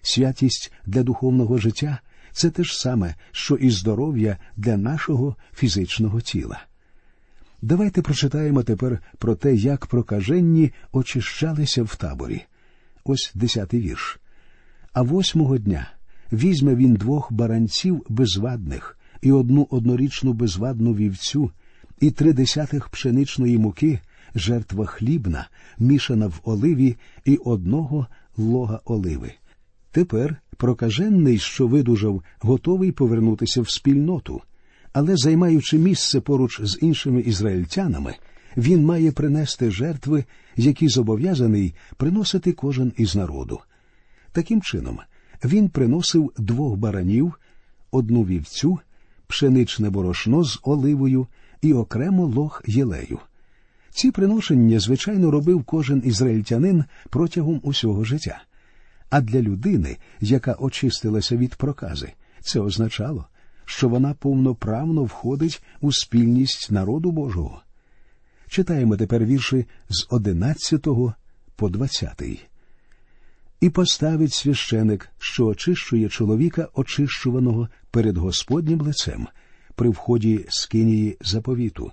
Святість 0.02 0.72
для 0.86 1.02
духовного 1.02 1.58
життя 1.58 1.98
це 2.32 2.50
те 2.50 2.64
ж 2.64 2.80
саме, 2.80 3.14
що 3.32 3.54
і 3.54 3.70
здоров'я 3.70 4.36
для 4.56 4.76
нашого 4.76 5.36
фізичного 5.54 6.20
тіла. 6.20 6.62
Давайте 7.62 8.02
прочитаємо 8.02 8.62
тепер 8.62 8.98
про 9.18 9.34
те, 9.34 9.54
як 9.54 9.86
прокаженні 9.86 10.72
очищалися 10.92 11.82
в 11.82 11.96
таборі. 11.96 12.42
Ось 13.12 13.32
десятий 13.34 13.80
вірш. 13.80 14.20
А 14.92 15.02
восьмого 15.02 15.58
дня 15.58 15.90
візьме 16.32 16.74
він 16.74 16.94
двох 16.94 17.32
баранців 17.32 18.06
безвадних 18.08 18.98
і 19.22 19.32
одну 19.32 19.66
однорічну 19.70 20.32
безвадну 20.32 20.94
вівцю, 20.94 21.50
і 22.00 22.10
три 22.10 22.32
десятих 22.32 22.88
пшеничної 22.88 23.58
муки, 23.58 24.00
жертва 24.34 24.86
хлібна, 24.86 25.48
мішана 25.78 26.26
в 26.26 26.40
оливі, 26.44 26.96
і 27.24 27.36
одного 27.36 28.06
лога 28.36 28.80
оливи. 28.84 29.32
Тепер 29.90 30.36
прокажений, 30.56 31.38
що 31.38 31.66
видужав, 31.66 32.22
готовий 32.40 32.92
повернутися 32.92 33.62
в 33.62 33.70
спільноту, 33.70 34.42
але, 34.92 35.16
займаючи 35.16 35.78
місце 35.78 36.20
поруч 36.20 36.60
з 36.62 36.78
іншими 36.80 37.20
ізраїльтянами, 37.20 38.14
він 38.56 38.84
має 38.84 39.12
принести 39.12 39.70
жертви, 39.70 40.24
які 40.56 40.88
зобов'язаний 40.88 41.74
приносити 41.96 42.52
кожен 42.52 42.92
із 42.96 43.16
народу. 43.16 43.60
Таким 44.32 44.62
чином, 44.62 44.98
він 45.44 45.68
приносив 45.68 46.32
двох 46.38 46.76
баранів, 46.76 47.40
одну 47.90 48.24
вівцю, 48.24 48.78
пшеничне 49.26 49.90
борошно 49.90 50.44
з 50.44 50.60
оливою 50.62 51.26
і 51.62 51.72
окремо 51.72 52.26
лог 52.26 52.62
єлею. 52.66 53.18
Ці 53.90 54.10
приношення, 54.10 54.80
звичайно, 54.80 55.30
робив 55.30 55.64
кожен 55.64 56.02
ізраїльтянин 56.04 56.84
протягом 57.10 57.60
усього 57.62 58.04
життя. 58.04 58.42
А 59.10 59.20
для 59.20 59.42
людини, 59.42 59.96
яка 60.20 60.56
очистилася 60.58 61.36
від 61.36 61.54
прокази, 61.54 62.12
це 62.40 62.60
означало, 62.60 63.26
що 63.64 63.88
вона 63.88 64.14
повноправно 64.14 65.04
входить 65.04 65.62
у 65.80 65.92
спільність 65.92 66.70
народу 66.70 67.10
Божого. 67.10 67.62
Читаємо 68.50 68.96
тепер 68.96 69.24
вірші 69.24 69.66
з 69.88 70.06
11 70.10 70.86
по 71.56 71.68
20. 71.68 72.22
І 73.60 73.70
поставить 73.70 74.32
священик, 74.32 75.08
що 75.18 75.46
очищує 75.46 76.08
чоловіка, 76.08 76.68
очищуваного 76.74 77.68
перед 77.90 78.16
Господнім 78.16 78.80
лицем 78.80 79.28
при 79.74 79.88
вході 79.88 80.46
з 80.48 80.66
кинії 80.66 81.16
заповіту, 81.20 81.92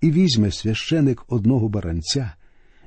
і 0.00 0.10
візьме 0.10 0.52
священик 0.52 1.24
одного 1.28 1.68
баранця, 1.68 2.32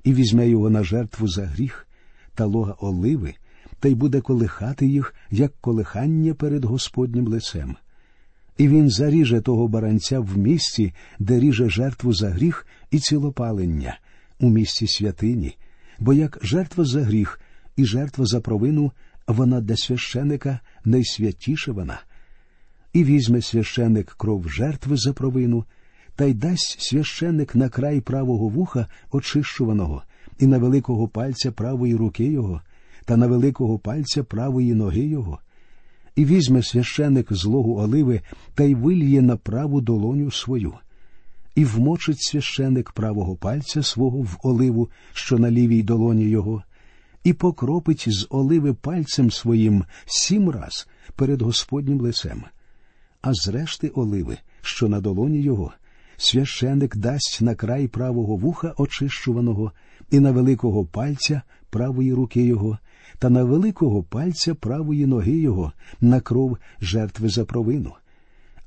і 0.03 0.13
візьме 0.13 0.49
його 0.49 0.69
на 0.69 0.83
жертву 0.83 1.27
за 1.27 1.45
гріх 1.45 1.87
та 2.35 2.45
лога 2.45 2.75
оливи, 2.79 3.33
та 3.79 3.89
й 3.89 3.95
буде 3.95 4.21
колихати 4.21 4.87
їх, 4.87 5.13
як 5.29 5.53
колихання 5.61 6.33
перед 6.33 6.65
Господнім 6.65 7.27
лицем. 7.27 7.75
І 8.57 8.67
він 8.67 8.89
заріже 8.89 9.41
того 9.41 9.67
баранця 9.67 10.19
в 10.19 10.37
місці, 10.37 10.93
де 11.19 11.39
ріже 11.39 11.69
жертву 11.69 12.13
за 12.13 12.29
гріх 12.29 12.65
і 12.91 12.99
цілопалення, 12.99 13.99
у 14.39 14.49
місці 14.49 14.87
святині, 14.87 15.57
бо 15.99 16.13
як 16.13 16.39
жертва 16.41 16.85
за 16.85 17.01
гріх 17.01 17.41
і 17.75 17.85
жертва 17.85 18.25
за 18.25 18.41
провину, 18.41 18.91
вона 19.27 19.61
для 19.61 19.75
священика 19.77 20.59
найсвятіша 20.85 21.71
вона. 21.71 22.01
І 22.93 23.03
візьме 23.03 23.41
священик 23.41 24.15
кров 24.17 24.49
жертви 24.49 24.97
за 24.97 25.13
провину, 25.13 25.65
та 26.15 26.25
й 26.25 26.33
дасть 26.33 26.81
священик 26.81 27.55
на 27.55 27.69
край 27.69 28.01
правого 28.01 28.47
вуха 28.47 28.87
очищуваного, 29.11 30.03
і 30.39 30.47
на 30.47 30.57
великого 30.57 31.07
пальця 31.07 31.51
правої 31.51 31.95
руки 31.95 32.25
його, 32.25 32.61
та 33.05 33.17
на 33.17 33.27
великого 33.27 33.79
пальця 33.79 34.23
правої 34.23 34.73
ноги 34.73 35.03
його, 35.03 35.39
і 36.15 36.25
візьме 36.25 36.63
священик 36.63 37.33
злогу 37.33 37.77
оливи 37.77 38.21
та 38.55 38.63
й 38.63 38.75
вильє 38.75 39.21
на 39.21 39.37
праву 39.37 39.81
долоню 39.81 40.31
свою, 40.31 40.73
і 41.55 41.65
вмочить 41.65 42.21
священик 42.21 42.91
правого 42.91 43.35
пальця 43.35 43.83
свого 43.83 44.17
в 44.17 44.37
оливу, 44.43 44.89
що 45.13 45.37
на 45.37 45.51
лівій 45.51 45.83
долоні 45.83 46.23
його, 46.23 46.63
і 47.23 47.33
покропить 47.33 48.05
з 48.07 48.27
оливи 48.29 48.73
пальцем 48.73 49.31
своїм 49.31 49.85
сім 50.05 50.49
раз 50.49 50.87
перед 51.15 51.41
Господнім 51.41 52.01
лицем. 52.01 52.43
А 53.21 53.33
з 53.33 53.47
решти 53.47 53.87
оливи, 53.87 54.37
що 54.61 54.87
на 54.87 55.01
долоні 55.01 55.41
його, 55.41 55.73
священик 56.17 56.97
дасть 56.97 57.41
на 57.41 57.55
край 57.55 57.87
правого 57.87 58.35
вуха 58.35 58.73
очищуваного 58.77 59.71
і 60.11 60.19
на 60.19 60.31
великого 60.31 60.85
пальця 60.85 61.41
правої 61.69 62.13
руки 62.13 62.43
його, 62.45 62.77
та 63.19 63.29
на 63.29 63.43
великого 63.43 64.03
пальця 64.03 64.55
правої 64.55 65.05
ноги 65.05 65.37
його 65.37 65.71
на 66.01 66.21
кров 66.21 66.57
жертви 66.81 67.29
за 67.29 67.45
провину. 67.45 67.93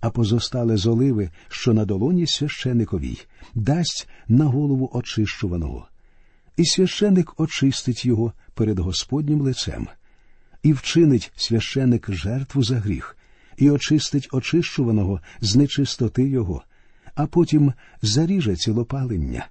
А 0.05 0.11
позостале 0.11 0.77
з 0.77 0.87
оливи, 0.87 1.31
що 1.49 1.73
на 1.73 1.85
долоні 1.85 2.27
священиковій, 2.27 3.19
дасть 3.55 4.09
на 4.29 4.45
голову 4.45 4.91
очищуваного. 4.93 5.89
І 6.57 6.65
священик 6.65 7.41
очистить 7.41 8.05
його 8.05 8.33
перед 8.55 8.79
Господнім 8.79 9.41
лицем, 9.41 9.89
і 10.63 10.73
вчинить 10.73 11.33
священик 11.37 12.11
жертву 12.11 12.63
за 12.63 12.77
гріх, 12.77 13.17
і 13.57 13.71
очистить 13.71 14.29
очищуваного 14.33 15.21
з 15.41 15.57
нечистоти 15.57 16.29
його, 16.29 16.63
а 17.15 17.27
потім 17.27 17.73
заріже 18.03 18.57
цілопалення, 18.57 19.47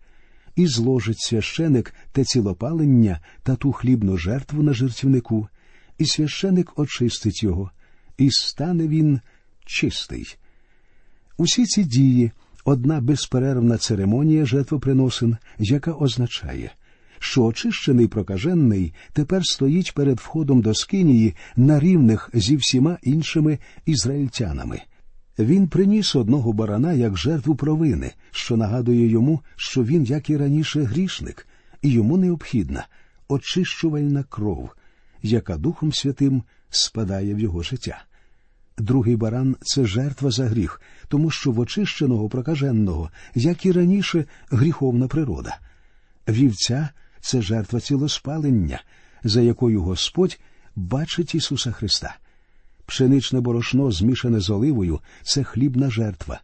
і 0.55 0.67
зложить 0.67 1.19
священик 1.19 1.93
те 2.11 2.23
цілопалення 2.23 3.19
та 3.43 3.55
ту 3.55 3.71
хлібну 3.71 4.17
жертву 4.17 4.63
на 4.63 4.73
жертівнику, 4.73 5.47
і 5.97 6.05
священик 6.05 6.79
очистить 6.79 7.43
його, 7.43 7.71
і 8.17 8.31
стане 8.31 8.87
він 8.87 9.19
чистий. 9.65 10.37
Усі 11.37 11.65
ці 11.65 11.83
дії 11.83 12.31
одна 12.65 13.01
безперервна 13.01 13.77
церемонія 13.77 14.45
жертвоприносин, 14.45 15.37
яка 15.59 15.91
означає, 15.91 16.71
що 17.19 17.43
очищений 17.43 18.07
прокажений 18.07 18.93
тепер 19.13 19.45
стоїть 19.45 19.93
перед 19.93 20.19
входом 20.19 20.61
до 20.61 20.73
скинії 20.73 21.35
на 21.55 21.79
рівних 21.79 22.29
зі 22.33 22.55
всіма 22.55 22.97
іншими 23.03 23.59
ізраїльтянами. 23.85 24.81
Він 25.39 25.67
приніс 25.67 26.15
одного 26.15 26.53
барана 26.53 26.93
як 26.93 27.17
жертву 27.17 27.55
провини, 27.55 28.11
що 28.31 28.57
нагадує 28.57 29.07
йому, 29.07 29.39
що 29.55 29.83
він, 29.83 30.03
як 30.03 30.29
і 30.29 30.37
раніше, 30.37 30.83
грішник, 30.83 31.47
і 31.81 31.89
йому 31.89 32.17
необхідна 32.17 32.87
очищувальна 33.27 34.23
кров, 34.23 34.69
яка 35.23 35.57
Духом 35.57 35.93
Святим 35.93 36.43
спадає 36.69 37.35
в 37.35 37.39
його 37.39 37.63
життя. 37.63 38.03
Другий 38.77 39.15
баран 39.15 39.55
це 39.61 39.85
жертва 39.85 40.31
за 40.31 40.45
гріх, 40.45 40.81
тому 41.07 41.31
що 41.31 41.51
в 41.51 41.59
очищеного 41.59 42.29
прокаженого, 42.29 43.09
як 43.35 43.65
і 43.65 43.71
раніше, 43.71 44.25
гріховна 44.49 45.07
природа. 45.07 45.57
Вівця 46.27 46.89
це 47.21 47.41
жертва 47.41 47.79
цілоспалення, 47.79 48.81
за 49.23 49.41
якою 49.41 49.81
Господь 49.81 50.39
бачить 50.75 51.35
Ісуса 51.35 51.71
Христа. 51.71 52.15
Пшеничне 52.85 53.39
борошно, 53.39 53.91
змішане 53.91 54.39
з 54.39 54.49
оливою, 54.49 54.99
це 55.23 55.43
хлібна 55.43 55.89
жертва, 55.89 56.41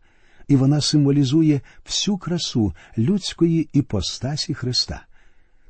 і 0.48 0.56
вона 0.56 0.82
символізує 0.82 1.62
всю 1.86 2.18
красу 2.18 2.74
людської 2.98 3.70
іпостасі 3.74 4.54
Христа. 4.54 5.02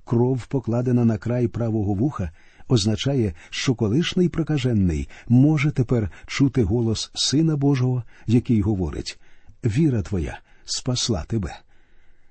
Кров, 0.06 0.46
покладена 0.48 1.06
на 1.06 1.18
край 1.18 1.48
правого 1.48 1.94
вуха, 1.94 2.32
означає, 2.70 3.34
що 3.50 3.76
колишній 3.76 4.30
прокажений 4.30 5.10
може 5.28 5.72
тепер 5.72 6.12
чути 6.28 6.64
голос 6.64 7.12
Сина 7.14 7.56
Божого, 7.56 8.04
який 8.28 8.62
говорить 8.62 9.20
Віра 9.66 10.02
твоя 10.02 10.40
спасла 10.66 11.24
тебе. 11.28 11.60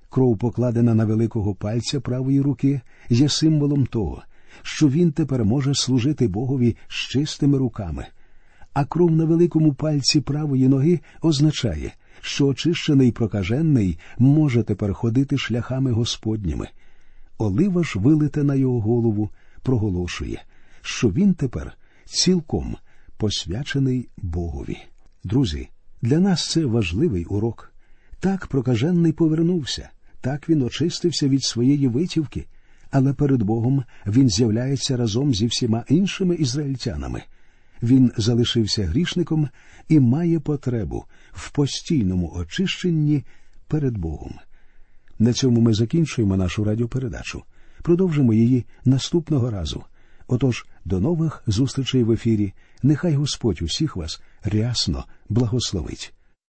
Кров, 0.09 0.37
покладена 0.37 0.93
на 0.93 1.05
великого 1.05 1.55
пальця 1.55 1.99
правої 1.99 2.41
руки, 2.41 2.81
є 3.09 3.29
символом 3.29 3.85
того, 3.85 4.23
що 4.61 4.89
він 4.89 5.11
тепер 5.11 5.45
може 5.45 5.75
служити 5.75 6.27
Богові 6.27 6.75
з 6.87 6.93
чистими 6.93 7.57
руками. 7.57 8.05
А 8.73 8.85
кров 8.85 9.11
на 9.11 9.25
великому 9.25 9.73
пальці 9.73 10.21
правої 10.21 10.67
ноги 10.67 10.99
означає, 11.21 11.93
що 12.21 12.47
очищений 12.47 13.11
прокажений 13.11 13.97
може 14.17 14.63
тепер 14.63 14.93
ходити 14.93 15.37
шляхами 15.37 15.91
Господніми. 15.91 16.67
Олива 17.37 17.83
ж 17.83 17.99
вилите 17.99 18.43
на 18.43 18.55
його 18.55 18.81
голову, 18.81 19.29
проголошує, 19.63 20.43
що 20.81 21.09
він 21.09 21.33
тепер 21.33 21.77
цілком 22.05 22.77
посвячений 23.17 24.09
Богові. 24.17 24.77
Друзі, 25.23 25.69
для 26.01 26.19
нас 26.19 26.49
це 26.49 26.65
важливий 26.65 27.25
урок. 27.25 27.73
Так 28.19 28.47
прокажений 28.47 29.11
повернувся, 29.11 29.89
так 30.21 30.49
він 30.49 30.61
очистився 30.61 31.27
від 31.27 31.43
своєї 31.43 31.87
витівки, 31.87 32.45
але 32.91 33.13
перед 33.13 33.43
Богом 33.43 33.83
він 34.07 34.29
з'являється 34.29 34.97
разом 34.97 35.33
зі 35.33 35.47
всіма 35.47 35.83
іншими 35.89 36.35
ізраїльтянами. 36.35 37.23
Він 37.83 38.11
залишився 38.17 38.85
грішником 38.85 39.49
і 39.89 39.99
має 39.99 40.39
потребу 40.39 41.05
в 41.31 41.51
постійному 41.51 42.31
очищенні 42.35 43.23
перед 43.67 43.97
Богом. 43.97 44.33
На 45.19 45.33
цьому 45.33 45.61
ми 45.61 45.73
закінчуємо 45.73 46.37
нашу 46.37 46.63
радіопередачу. 46.63 47.43
Продовжимо 47.81 48.33
її 48.33 48.65
наступного 48.85 49.51
разу. 49.51 49.83
Отож, 50.27 50.65
до 50.85 50.99
нових 50.99 51.43
зустрічей 51.47 52.03
в 52.03 52.11
ефірі. 52.11 52.53
Нехай 52.83 53.13
Господь 53.13 53.61
усіх 53.61 53.95
вас 53.95 54.21
рясно 54.43 55.05
благословить. 55.29 56.13